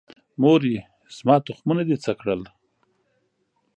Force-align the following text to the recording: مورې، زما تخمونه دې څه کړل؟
مورې، 0.41 0.77
زما 1.17 1.35
تخمونه 1.47 1.83
دې 1.89 1.97
څه 2.03 2.11
کړل؟ 2.19 2.41